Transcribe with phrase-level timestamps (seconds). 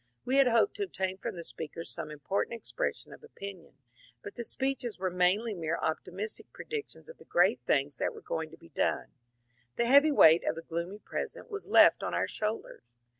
[0.25, 3.75] We had hoped to obtain from the speakers some important expression of opinion,
[4.23, 8.49] but the speeches were mainly mere optimistic predictions of the great things that were going
[8.49, 9.09] to be done.
[9.75, 12.91] The heavy weight of the gloomy present was left on our shoulders.